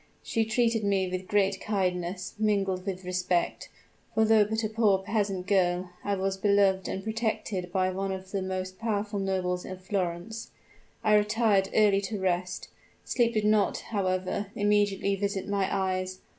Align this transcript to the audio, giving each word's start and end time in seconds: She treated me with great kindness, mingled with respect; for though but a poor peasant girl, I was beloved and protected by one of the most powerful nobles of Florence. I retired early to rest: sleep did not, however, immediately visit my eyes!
She 0.23 0.45
treated 0.45 0.83
me 0.83 1.07
with 1.07 1.27
great 1.27 1.61
kindness, 1.61 2.33
mingled 2.39 2.87
with 2.87 3.05
respect; 3.05 3.69
for 4.15 4.25
though 4.25 4.43
but 4.45 4.63
a 4.63 4.67
poor 4.67 4.97
peasant 4.97 5.45
girl, 5.45 5.91
I 6.03 6.15
was 6.15 6.37
beloved 6.37 6.87
and 6.87 7.03
protected 7.03 7.71
by 7.71 7.91
one 7.91 8.11
of 8.11 8.31
the 8.31 8.41
most 8.41 8.79
powerful 8.79 9.19
nobles 9.19 9.63
of 9.63 9.79
Florence. 9.83 10.49
I 11.03 11.13
retired 11.13 11.69
early 11.75 12.01
to 12.01 12.19
rest: 12.19 12.69
sleep 13.05 13.35
did 13.35 13.45
not, 13.45 13.77
however, 13.93 14.47
immediately 14.55 15.15
visit 15.15 15.47
my 15.47 15.71
eyes! 15.71 16.17